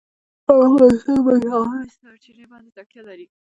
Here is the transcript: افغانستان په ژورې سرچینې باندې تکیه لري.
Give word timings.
افغانستان 0.67 1.17
په 1.27 1.33
ژورې 1.43 1.89
سرچینې 1.97 2.45
باندې 2.51 2.69
تکیه 2.77 3.01
لري. 3.07 3.25